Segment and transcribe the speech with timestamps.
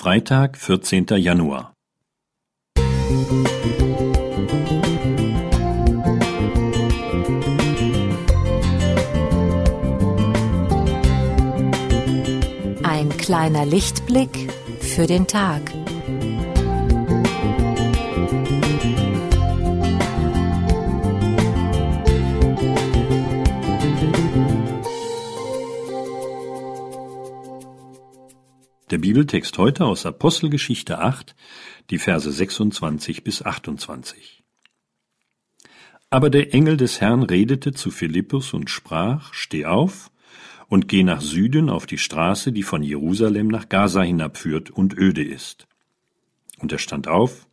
[0.00, 1.06] Freitag, 14.
[1.16, 1.74] Januar.
[12.84, 15.62] Ein kleiner Lichtblick für den Tag.
[28.90, 31.36] Der Bibeltext heute aus Apostelgeschichte 8,
[31.90, 34.42] die Verse 26 bis 28.
[36.08, 40.10] Aber der Engel des Herrn redete zu Philippus und sprach, Steh auf
[40.68, 45.22] und geh nach Süden auf die Straße, die von Jerusalem nach Gaza hinabführt und öde
[45.22, 45.68] ist.
[46.58, 47.46] Und er stand auf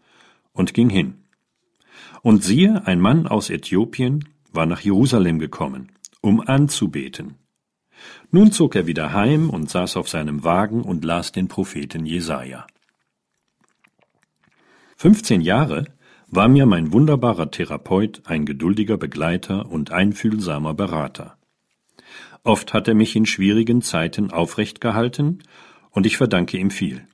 [0.54, 1.16] und ging hin.
[2.22, 5.92] Und siehe, ein Mann aus Äthiopien war nach Jerusalem gekommen,
[6.22, 7.36] um anzubeten.
[8.32, 12.68] Nun zog er wieder heim und saß auf seinem Wagen und las den Propheten Jesaja.
[14.98, 15.86] Fünfzehn Jahre
[16.28, 21.38] war mir mein wunderbarer Therapeut ein geduldiger Begleiter und einfühlsamer Berater.
[22.44, 25.40] Oft hat er mich in schwierigen Zeiten aufrecht gehalten,
[25.92, 27.08] und ich verdanke ihm viel.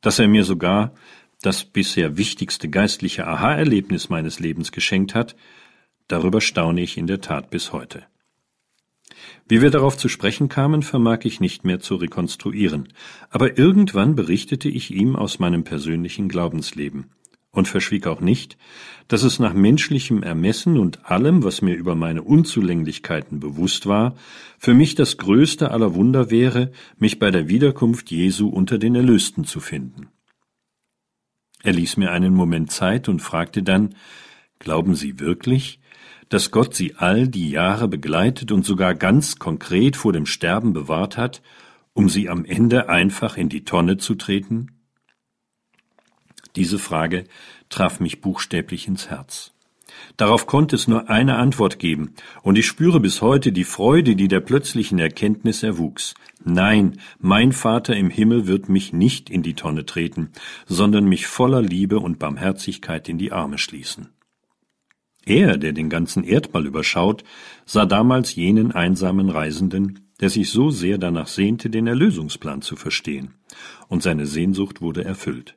[0.00, 0.94] Dass er mir sogar
[1.42, 5.36] das bisher wichtigste geistliche Aha-Erlebnis meines Lebens geschenkt hat,
[6.08, 8.04] darüber staune ich in der Tat bis heute.
[9.52, 12.88] Wie wir darauf zu sprechen kamen, vermag ich nicht mehr zu rekonstruieren,
[13.28, 17.10] aber irgendwann berichtete ich ihm aus meinem persönlichen Glaubensleben
[17.50, 18.56] und verschwieg auch nicht,
[19.08, 24.14] dass es nach menschlichem Ermessen und allem, was mir über meine Unzulänglichkeiten bewusst war,
[24.56, 29.44] für mich das größte aller Wunder wäre, mich bei der Wiederkunft Jesu unter den Erlösten
[29.44, 30.08] zu finden.
[31.62, 33.96] Er ließ mir einen Moment Zeit und fragte dann
[34.62, 35.80] Glauben Sie wirklich,
[36.28, 41.16] dass Gott sie all die Jahre begleitet und sogar ganz konkret vor dem Sterben bewahrt
[41.16, 41.42] hat,
[41.94, 44.68] um sie am Ende einfach in die Tonne zu treten?
[46.54, 47.24] Diese Frage
[47.70, 49.52] traf mich buchstäblich ins Herz.
[50.16, 54.28] Darauf konnte es nur eine Antwort geben, und ich spüre bis heute die Freude, die
[54.28, 56.14] der plötzlichen Erkenntnis erwuchs.
[56.44, 60.30] Nein, mein Vater im Himmel wird mich nicht in die Tonne treten,
[60.66, 64.10] sondern mich voller Liebe und Barmherzigkeit in die Arme schließen.
[65.24, 67.24] Er, der den ganzen Erdball überschaut,
[67.64, 73.34] sah damals jenen einsamen Reisenden, der sich so sehr danach sehnte, den Erlösungsplan zu verstehen,
[73.88, 75.56] und seine Sehnsucht wurde erfüllt.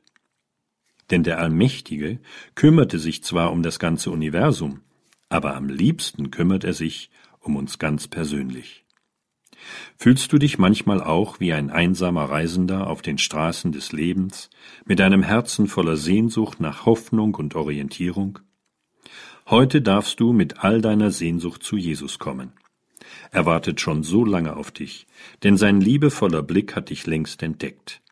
[1.10, 2.18] Denn der Allmächtige
[2.54, 4.80] kümmerte sich zwar um das ganze Universum,
[5.28, 7.10] aber am liebsten kümmert er sich
[7.40, 8.84] um uns ganz persönlich.
[9.96, 14.50] Fühlst du dich manchmal auch wie ein einsamer Reisender auf den Straßen des Lebens,
[14.84, 18.40] mit einem Herzen voller Sehnsucht nach Hoffnung und Orientierung?
[19.48, 22.52] Heute darfst du mit all deiner Sehnsucht zu Jesus kommen.
[23.30, 25.06] Er wartet schon so lange auf dich,
[25.42, 28.02] denn sein liebevoller Blick hat dich längst entdeckt.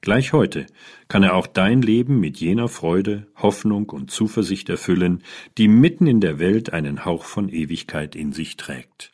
[0.00, 0.66] Gleich heute
[1.08, 5.24] kann er auch dein Leben mit jener Freude, Hoffnung und Zuversicht erfüllen,
[5.58, 9.12] die mitten in der Welt einen Hauch von Ewigkeit in sich trägt.